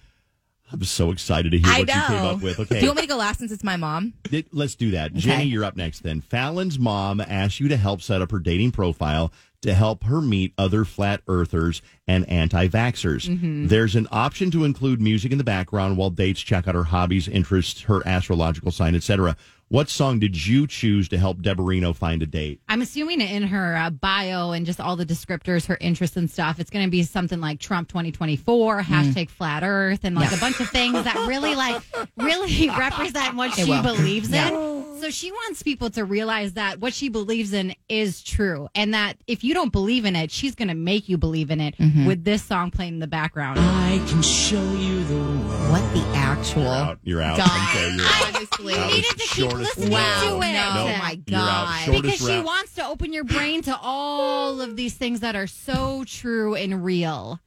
I'm 0.73 0.83
so 0.83 1.13
excited 1.13 1.53
to 1.53 1.59
hear 1.59 1.69
I 1.69 1.81
what 1.81 1.95
you 1.95 2.03
came 2.03 2.25
up 2.25 2.43
with. 2.43 2.59
Okay. 2.59 2.81
Do 2.81 2.81
you 2.81 2.89
want 2.89 2.97
me 2.97 3.03
to 3.03 3.09
go 3.09 3.17
last 3.17 3.39
since 3.39 3.53
it's 3.53 3.63
my 3.63 3.77
mom? 3.77 4.15
Let's 4.53 4.75
do 4.75 4.93
that. 4.93 5.15
Jenny, 5.15 5.45
you're 5.45 5.65
up 5.65 5.77
next 5.77 6.03
then. 6.03 6.23
Fallon's 6.23 6.79
mom 6.79 7.21
asked 7.21 7.61
you 7.61 7.69
to 7.69 7.77
help 7.77 8.01
set 8.03 8.21
up 8.21 8.33
her 8.33 8.41
dating 8.41 8.73
profile 8.73 9.33
to 9.67 9.75
help 9.75 10.05
her 10.05 10.21
meet 10.21 10.55
other 10.57 10.85
flat 10.85 11.21
earthers 11.29 11.83
and 12.09 12.29
anti 12.29 12.69
vaxxers. 12.69 13.29
Mm-hmm. 13.29 13.67
There's 13.67 13.95
an 13.97 14.09
option 14.11 14.51
to 14.53 14.65
include 14.65 15.01
music 15.01 15.33
in 15.33 15.39
the 15.39 15.45
background 15.45 15.97
while 15.97 16.11
dates 16.11 16.41
check 16.41 16.67
out 16.67 16.75
her 16.75 16.85
hobbies, 16.85 17.29
interests, 17.29 17.83
her 17.83 18.07
astrological 18.07 18.71
sign, 18.71 18.95
etc. 18.95 19.37
What 19.69 19.89
song 19.89 20.21
did 20.21 20.47
you 20.47 20.69
choose 20.69 21.09
to 21.09 21.19
help 21.19 21.39
Deborino 21.39 21.93
find 21.95 22.23
a 22.23 22.27
date? 22.27 22.61
I'm 22.69 22.83
assuming 22.83 23.21
in 23.21 23.43
her 23.43 23.77
uh, 23.77 23.91
bio 23.91 24.53
and 24.53 24.65
just 24.65 24.81
all 24.81 24.95
the 24.95 25.05
descriptors, 25.05 25.67
her 25.67 25.77
interests 25.81 26.17
and 26.17 26.31
stuff, 26.31 26.61
it's 26.61 26.71
going 26.71 26.85
to 26.85 26.91
be 26.91 27.03
something 27.03 27.41
like 27.41 27.59
Trump 27.59 27.89
2024, 27.89 28.83
Mm-hmm. 28.83 28.95
hashtag 28.95 29.29
flat 29.29 29.65
earth, 29.65 30.05
and 30.05 30.15
like 30.15 30.31
a 30.33 30.37
bunch 30.39 30.61
of 30.61 30.69
things 30.71 31.03
that 31.03 31.17
really 31.27 31.57
like 31.57 31.83
really 32.17 32.69
represent 32.79 33.35
what 33.35 33.59
It 33.59 33.65
she 33.65 33.71
will. 33.71 33.83
believes 33.83 34.31
Yeah. 34.31 34.51
in. 34.51 34.76
So 35.01 35.11
she 35.11 35.31
wants 35.31 35.63
people 35.63 35.91
to 35.91 36.05
realize 36.05 36.55
that 36.55 36.81
what 36.81 36.93
she 36.95 37.09
believes 37.09 37.53
in 37.53 37.75
is 37.89 38.23
true, 38.23 38.69
and 38.75 38.95
that 38.95 39.17
if 39.27 39.45
you 39.45 39.55
don't 39.55 39.71
believe 39.73 40.05
in 40.05 40.17
it, 40.17 40.31
she's 40.31 40.55
going 40.55 40.69
to 40.69 40.75
make 40.75 41.09
you 41.09 41.17
believe 41.19 41.51
in 41.51 41.61
it 41.61 41.77
Mm-hmm. 41.79 42.07
with 42.07 42.25
this 42.25 42.43
song 42.43 42.71
playing 42.71 42.95
in 42.95 42.99
the 43.01 43.07
background. 43.07 43.59
I 43.61 44.03
can 44.09 44.23
show 44.23 44.63
you 44.75 45.05
the 45.05 45.15
world. 45.15 45.71
What 45.73 45.95
the 45.95 46.03
actual? 46.15 46.63
You're 46.63 46.73
out. 46.73 46.99
You're 47.05 47.23
out. 47.23 47.37
God, 47.39 47.69
Okay, 47.77 47.97
you're 47.97 48.07
out. 48.07 48.35
honestly. 48.37 48.75
That 48.75 48.87
was 48.87 48.95
needed 48.97 49.11
to 49.11 49.27
keep 49.29 49.53
listening 49.53 49.93
round. 49.93 50.29
to 50.29 50.47
it. 50.47 50.53
No, 50.53 50.75
No, 50.75 50.95
oh 50.95 50.99
my. 50.99 51.15
God. 51.27 51.91
Because 52.03 52.19
she 52.19 52.27
round. 52.29 52.45
wants 52.47 52.75
to 52.75 52.87
open 52.87 53.13
your 53.13 53.25
brain 53.25 53.63
to 53.63 53.79
all 53.81 54.61
of 54.61 54.77
these 54.77 54.95
things 54.95 55.21
that 55.21 55.37
are 55.37 55.47
so 55.47 56.05
true 56.07 56.55
and 56.55 56.85
real. 56.85 57.39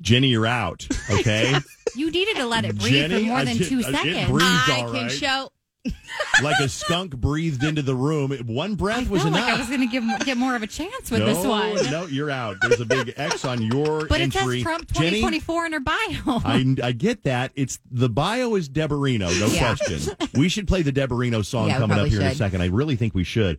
Jenny, 0.00 0.28
you're 0.28 0.46
out. 0.46 0.86
Okay, 1.10 1.56
You 1.96 2.10
needed 2.10 2.36
to 2.36 2.46
let 2.46 2.64
it 2.64 2.78
breathe 2.78 2.92
Jenny, 3.10 3.22
for 3.24 3.28
more 3.30 3.38
I 3.38 3.44
than 3.44 3.56
did- 3.56 3.68
two 3.68 3.78
I 3.80 3.82
did 3.82 3.94
seconds. 3.94 4.30
breathe. 4.30 4.42
I 4.44 4.82
all 4.84 4.92
can 4.92 5.02
right. 5.04 5.10
show. 5.10 5.50
Like 6.42 6.58
a 6.60 6.68
skunk 6.68 7.16
breathed 7.16 7.62
into 7.64 7.82
the 7.82 7.94
room. 7.94 8.32
One 8.46 8.74
breath 8.74 9.08
was 9.08 9.24
enough. 9.24 9.40
like 9.46 9.54
I 9.54 9.58
was 9.58 9.68
going 9.68 9.80
to 9.80 9.86
give 9.86 10.04
get 10.24 10.36
more 10.36 10.54
of 10.54 10.62
a 10.62 10.66
chance 10.66 11.10
with 11.10 11.20
no, 11.20 11.26
this 11.26 11.44
one. 11.46 11.74
no, 11.90 12.06
you're 12.06 12.30
out. 12.30 12.56
There's 12.60 12.80
a 12.80 12.84
big 12.84 13.14
X 13.16 13.44
on 13.44 13.62
your 13.62 14.06
But 14.08 14.20
it 14.20 14.32
says 14.32 14.62
Trump 14.62 14.86
Jenny, 14.92 15.20
2024 15.20 15.66
in 15.66 15.72
her 15.72 15.80
bio. 15.80 15.96
I, 16.26 16.76
I 16.82 16.92
get 16.92 17.22
that. 17.24 17.52
It's 17.54 17.78
the 17.90 18.08
bio 18.08 18.54
is 18.54 18.68
Deborino, 18.68 19.28
no 19.40 19.46
Yeah. 19.46 19.74
question. 19.76 20.14
We 20.34 20.48
should 20.48 20.68
play 20.68 20.82
the 20.82 20.92
Deborino 20.92 21.44
song 21.44 21.68
Yeah, 21.68 21.78
coming 21.78 21.98
up 21.98 22.08
here 22.08 22.20
in 22.20 22.26
a 22.26 22.34
second. 22.34 22.60
I 22.60 22.66
really 22.66 22.96
think 22.96 23.14
we 23.14 23.24
should. 23.24 23.58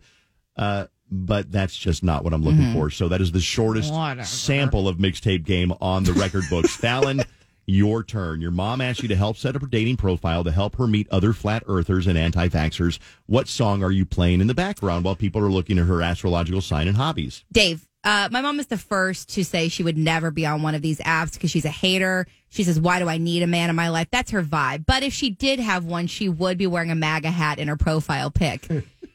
Uh, 0.56 0.86
but 1.10 1.50
that's 1.50 1.76
just 1.76 2.04
not 2.04 2.22
what 2.22 2.32
I'm 2.32 2.42
looking 2.42 2.60
Mm-hmm. 2.60 2.74
for. 2.74 2.90
So 2.90 3.08
that 3.08 3.20
is 3.20 3.32
the 3.32 3.40
shortest 3.40 3.92
Whatever. 3.92 4.24
sample 4.24 4.86
of 4.86 4.98
mixtape 4.98 5.44
game 5.44 5.72
on 5.80 6.04
the 6.04 6.12
record 6.12 6.44
books. 6.48 6.76
Fallon, 6.76 7.22
your 7.66 8.02
turn. 8.02 8.40
Your 8.40 8.50
mom 8.50 8.80
asked 8.80 9.02
you 9.02 9.08
to 9.08 9.16
help 9.16 9.36
set 9.36 9.56
up 9.56 9.62
her 9.62 9.68
dating 9.68 9.96
profile 9.96 10.44
to 10.44 10.50
help 10.50 10.76
her 10.76 10.86
meet 10.86 11.08
other 11.10 11.32
flat 11.32 11.62
earthers 11.66 12.06
and 12.06 12.18
anti 12.18 12.48
vaxxers. 12.48 12.98
What 13.26 13.48
song 13.48 13.82
are 13.82 13.90
you 13.90 14.04
playing 14.04 14.40
in 14.40 14.46
the 14.46 14.54
background 14.54 15.04
while 15.04 15.16
people 15.16 15.42
are 15.42 15.50
looking 15.50 15.78
at 15.78 15.86
her 15.86 16.02
astrological 16.02 16.60
sign 16.60 16.88
and 16.88 16.96
hobbies? 16.96 17.44
Dave, 17.52 17.86
uh, 18.02 18.28
my 18.32 18.40
mom 18.40 18.58
is 18.58 18.68
the 18.68 18.78
first 18.78 19.28
to 19.30 19.44
say 19.44 19.68
she 19.68 19.82
would 19.82 19.98
never 19.98 20.30
be 20.30 20.46
on 20.46 20.62
one 20.62 20.74
of 20.74 20.82
these 20.82 20.98
apps 21.00 21.34
because 21.34 21.50
she's 21.50 21.64
a 21.64 21.70
hater. 21.70 22.26
She 22.48 22.64
says, 22.64 22.80
Why 22.80 22.98
do 22.98 23.08
I 23.08 23.18
need 23.18 23.42
a 23.42 23.46
man 23.46 23.70
in 23.70 23.76
my 23.76 23.90
life? 23.90 24.08
That's 24.10 24.30
her 24.30 24.42
vibe. 24.42 24.86
But 24.86 25.02
if 25.02 25.12
she 25.12 25.30
did 25.30 25.60
have 25.60 25.84
one, 25.84 26.06
she 26.06 26.28
would 26.28 26.58
be 26.58 26.66
wearing 26.66 26.90
a 26.90 26.94
MAGA 26.94 27.30
hat 27.30 27.58
in 27.58 27.68
her 27.68 27.76
profile 27.76 28.30
pic. 28.30 28.66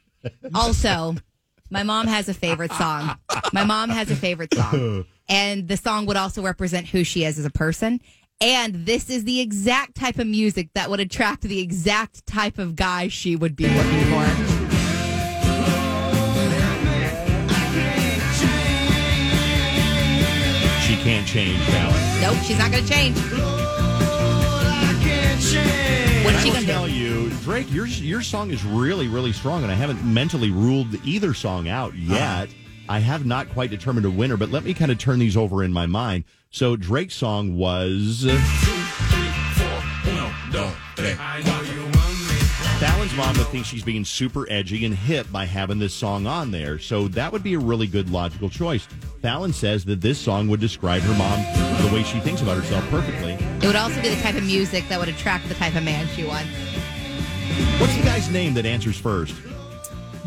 also, 0.54 1.16
my 1.70 1.84
mom 1.84 2.08
has 2.08 2.30
a 2.30 2.34
favorite 2.34 2.72
song. 2.74 3.18
My 3.52 3.64
mom 3.64 3.90
has 3.90 4.12
a 4.12 4.16
favorite 4.16 4.54
song. 4.54 5.06
And 5.28 5.68
the 5.68 5.75
song 5.75 6.06
would 6.06 6.18
also 6.18 6.44
represent 6.44 6.86
who 6.86 7.04
she 7.04 7.24
is 7.24 7.40
as 7.40 7.46
a 7.46 7.50
person. 7.50 8.00
And 8.42 8.86
this 8.86 9.10
is 9.10 9.24
the 9.24 9.39
exact 9.39 9.96
type 9.96 10.20
of 10.20 10.27
music 10.27 10.70
that 10.74 10.89
would 10.89 11.00
attract 11.00 11.44
the 11.44 11.60
exact 11.60 12.27
type 12.27 12.58
of 12.58 12.75
guy 12.75 13.08
she 13.08 13.36
would 13.36 13.56
be 13.56 13.63
looking 13.65 14.04
for. 14.06 14.25
She 20.82 20.96
can't 20.98 21.25
change, 21.25 21.60
Fallon. 21.63 22.22
Nope, 22.22 22.38
she's 22.44 22.60
not 22.60 22.72
going 22.72 22.84
to 22.84 22.92
change. 22.92 23.18
What's 26.25 26.42
she 26.42 26.50
I 26.50 26.54
will 26.54 26.54
going 26.54 26.65
to 26.65 26.72
tell 26.72 26.88
do? 26.88 26.94
you, 26.94 27.30
Drake, 27.44 27.72
your 27.72 27.86
your 27.88 28.22
song 28.22 28.51
is 28.51 28.65
really, 28.65 29.08
really 29.08 29.32
strong, 29.32 29.63
and 29.63 29.72
I 29.72 29.75
haven't 29.75 30.04
mentally 30.04 30.51
ruled 30.51 30.94
either 31.06 31.34
song 31.34 31.70
out 31.70 31.94
uh-huh. 31.94 32.13
yet. 32.13 32.50
I 32.89 33.00
have 33.00 33.25
not 33.25 33.50
quite 33.50 33.70
determined 33.70 34.06
a 34.06 34.12
winner, 34.12 34.38
but 34.38 34.51
let 34.51 34.63
me 34.63 34.74
kind 34.74 34.92
of 34.92 34.98
turn 35.00 35.20
these 35.20 35.38
over 35.38 35.63
in 35.63 35.72
my 35.72 35.86
mind. 35.86 36.25
So 36.56 36.78
Drake's 36.78 37.16
song 37.16 37.58
was 37.58 38.26
Fallon's 42.80 43.14
mom 43.18 43.38
would 43.38 43.48
think 43.48 43.66
she's 43.66 43.84
being 43.84 44.06
super 44.06 44.50
edgy 44.50 44.86
and 44.86 44.96
hip 44.96 45.30
by 45.34 45.44
having 45.44 45.80
this 45.80 45.94
song 45.94 46.26
on 46.26 46.52
there. 46.52 46.80
So 46.80 47.10
that 47.10 47.34
would 47.34 47.44
be 47.44 47.56
a 47.56 47.60
really 47.60 47.88
good 47.88 48.10
logical 48.10 48.50
choice. 48.50 48.88
Fallon 49.22 49.52
says 49.52 49.84
that 49.84 50.00
this 50.00 50.18
song 50.18 50.48
would 50.48 50.62
describe 50.62 51.02
her 51.02 51.14
mom 51.18 51.44
the 51.86 51.94
way 51.94 52.04
she 52.04 52.22
thinks 52.22 52.42
about 52.42 52.56
herself 52.56 52.90
perfectly. 52.90 53.34
It 53.34 53.66
would 53.68 53.76
also 53.76 54.02
be 54.02 54.08
the 54.08 54.22
type 54.22 54.36
of 54.36 54.46
music 54.46 54.88
that 54.88 54.98
would 54.98 55.10
attract 55.10 55.50
the 55.50 55.56
type 55.56 55.76
of 55.76 55.84
man 55.84 56.08
she 56.16 56.24
wants. 56.24 56.48
What's 57.82 57.98
the 57.98 58.04
guy's 58.04 58.32
name 58.32 58.54
that 58.54 58.66
answers 58.66 58.98
first? 58.98 59.36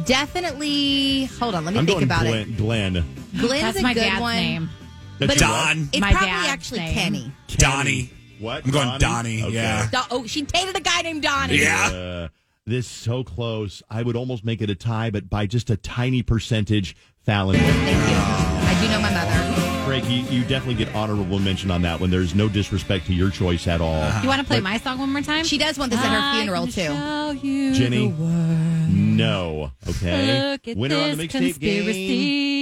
Definitely. 0.05 1.25
Hold 1.41 1.55
on, 1.55 1.65
let 1.65 1.73
me 1.73 1.81
I'm 1.81 1.87
think 1.87 2.01
going 2.01 2.05
about 2.05 2.21
Glenn. 2.27 2.55
Glenn. 2.55 2.97
it. 2.97 3.05
Glenn's 3.39 3.63
That's 3.63 3.79
a 3.79 3.83
my 3.83 3.95
good 3.95 4.01
dad's 4.01 4.21
one. 4.21 4.37
name. 4.37 4.71
That's 5.19 5.35
But 5.35 5.39
Don. 5.39 5.89
It's 5.93 6.01
My 6.01 6.11
probably 6.13 6.29
dad's 6.29 6.49
actually 6.49 6.81
name. 6.81 6.95
Kenny. 6.95 7.33
Donnie. 7.57 8.11
What? 8.39 8.65
I'm 8.65 8.71
going 8.71 8.99
Donnie, 9.01 9.43
Okay. 9.43 9.53
yeah. 9.55 9.89
Do- 9.91 9.99
oh, 10.13 10.27
she 10.27 10.43
dated 10.43 10.77
a 10.77 10.81
guy 10.81 11.03
named 11.03 11.23
Donnie. 11.23 11.57
Yeah. 11.59 11.89
Uh, 11.89 12.29
this 12.67 12.87
so 12.87 13.25
close. 13.25 13.83
I 13.91 14.03
would 14.03 14.15
almost 14.15 14.45
make 14.45 14.61
it 14.63 14.71
a 14.71 14.75
tie, 14.77 15.11
but 15.11 15.29
by 15.29 15.47
just 15.47 15.71
a 15.71 15.77
tiny 15.77 16.23
percentage, 16.23 16.95
Fallon. 17.25 17.59
Thank 17.59 17.67
you. 18.11 18.17
I 18.17 18.79
do 18.81 18.89
know 18.93 19.01
my 19.01 19.11
mother. 19.13 19.85
Craig, 19.87 20.05
you, 20.05 20.23
you 20.39 20.45
definitely 20.45 20.75
get 20.85 20.95
honorable 20.95 21.39
mention 21.39 21.71
on 21.71 21.81
that 21.83 21.99
one. 21.99 22.11
There's 22.11 22.35
no 22.35 22.49
disrespect 22.49 23.07
to 23.07 23.15
your 23.15 23.31
choice 23.31 23.67
at 23.67 23.81
all. 23.81 24.23
You 24.23 24.29
want 24.29 24.41
to 24.43 24.47
play 24.47 24.61
my 24.61 24.77
song 24.79 24.99
one 24.99 25.11
more 25.13 25.23
time? 25.23 25.45
She 25.45 25.57
does 25.59 25.79
want 25.79 25.91
this 25.91 26.01
at 26.01 26.11
her 26.13 26.39
funeral 26.39 26.65
I 26.65 26.67
too. 26.67 26.73
can 26.83 27.37
show 27.39 27.43
you 27.43 27.75
Jenny? 27.75 28.09
the 28.09 28.15
world. 28.23 28.89
No. 28.91 29.73
Okay. 29.89 30.51
Look 30.53 30.69
at 30.69 30.77
Winner 30.77 30.95
this 30.95 31.13
on 31.13 31.19
the 31.19 31.25
mixtape 31.27 31.31
game. 31.59 31.85
conspiracy. 31.85 32.58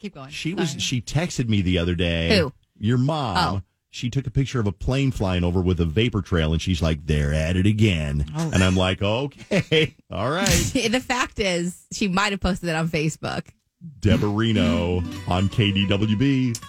Keep 0.00 0.14
going. 0.14 0.30
She 0.30 0.54
was. 0.54 0.76
She 0.78 1.00
texted 1.02 1.48
me 1.48 1.60
the 1.60 1.78
other 1.78 1.94
day. 1.94 2.36
Who? 2.38 2.52
Your 2.78 2.98
mom. 2.98 3.36
Oh. 3.36 3.62
She 3.92 4.08
took 4.08 4.26
a 4.26 4.30
picture 4.30 4.60
of 4.60 4.66
a 4.66 4.72
plane 4.72 5.10
flying 5.10 5.42
over 5.42 5.60
with 5.60 5.80
a 5.80 5.84
vapor 5.84 6.22
trail, 6.22 6.52
and 6.52 6.62
she's 6.62 6.80
like, 6.80 7.04
"They're 7.06 7.34
at 7.34 7.56
it 7.56 7.66
again." 7.66 8.24
Oh. 8.36 8.50
And 8.54 8.62
I'm 8.62 8.76
like, 8.76 9.02
"Okay, 9.02 9.96
all 10.10 10.30
right." 10.30 10.46
the 10.90 11.00
fact 11.00 11.38
is, 11.38 11.86
she 11.92 12.08
might 12.08 12.32
have 12.32 12.40
posted 12.40 12.68
it 12.68 12.76
on 12.76 12.88
Facebook. 12.88 13.48
Deborino 14.00 14.98
on 15.28 15.48
KDWB. 15.48 16.62